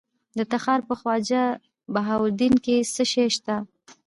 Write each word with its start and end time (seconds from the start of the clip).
د 0.37 0.39
تخار 0.51 0.79
په 0.89 0.93
خواجه 0.99 1.43
بهاوالدین 1.93 2.53
کې 2.65 2.75
څه 2.93 3.03
شی 3.11 3.27
شته؟ 3.35 3.55